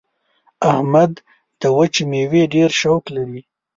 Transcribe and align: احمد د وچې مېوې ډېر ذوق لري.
احمد 0.71 1.11
د 1.59 1.61
وچې 1.77 2.03
مېوې 2.11 2.43
ډېر 2.53 2.69
ذوق 2.79 3.05
لري. 3.15 3.41